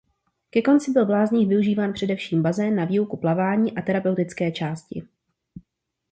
Ke 0.49 0.61
konci 0.61 0.91
byl 0.91 1.05
v 1.05 1.09
lázních 1.09 1.47
využíván 1.47 1.93
především 1.93 2.41
bazén 2.43 2.75
na 2.75 2.85
výuku 2.85 3.17
plavání 3.17 3.77
a 3.77 3.81
terapeutické 3.81 4.51
části. 4.51 5.03